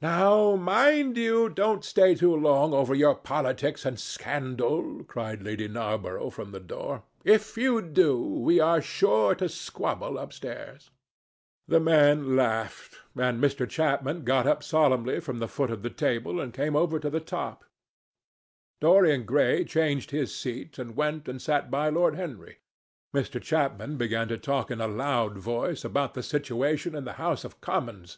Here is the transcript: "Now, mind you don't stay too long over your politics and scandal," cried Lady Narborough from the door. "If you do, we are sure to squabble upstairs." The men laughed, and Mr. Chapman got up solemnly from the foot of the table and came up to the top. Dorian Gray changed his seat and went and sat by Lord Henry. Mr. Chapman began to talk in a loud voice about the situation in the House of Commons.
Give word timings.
"Now, 0.00 0.56
mind 0.56 1.18
you 1.18 1.50
don't 1.50 1.84
stay 1.84 2.14
too 2.14 2.34
long 2.34 2.72
over 2.72 2.94
your 2.94 3.14
politics 3.14 3.84
and 3.84 4.00
scandal," 4.00 5.04
cried 5.04 5.42
Lady 5.42 5.68
Narborough 5.68 6.30
from 6.30 6.52
the 6.52 6.60
door. 6.60 7.02
"If 7.24 7.58
you 7.58 7.82
do, 7.82 8.16
we 8.18 8.58
are 8.58 8.80
sure 8.80 9.34
to 9.34 9.50
squabble 9.50 10.16
upstairs." 10.16 10.88
The 11.68 11.78
men 11.78 12.36
laughed, 12.36 12.94
and 13.14 13.38
Mr. 13.38 13.68
Chapman 13.68 14.24
got 14.24 14.46
up 14.46 14.62
solemnly 14.62 15.20
from 15.20 15.40
the 15.40 15.46
foot 15.46 15.70
of 15.70 15.82
the 15.82 15.90
table 15.90 16.40
and 16.40 16.54
came 16.54 16.74
up 16.74 16.98
to 17.02 17.10
the 17.10 17.20
top. 17.20 17.62
Dorian 18.80 19.24
Gray 19.26 19.62
changed 19.66 20.10
his 20.10 20.34
seat 20.34 20.78
and 20.78 20.96
went 20.96 21.28
and 21.28 21.42
sat 21.42 21.70
by 21.70 21.90
Lord 21.90 22.14
Henry. 22.14 22.60
Mr. 23.14 23.42
Chapman 23.42 23.98
began 23.98 24.26
to 24.28 24.38
talk 24.38 24.70
in 24.70 24.80
a 24.80 24.88
loud 24.88 25.36
voice 25.36 25.84
about 25.84 26.14
the 26.14 26.22
situation 26.22 26.94
in 26.94 27.04
the 27.04 27.12
House 27.20 27.44
of 27.44 27.60
Commons. 27.60 28.16